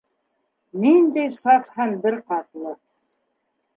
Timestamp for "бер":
2.07-2.19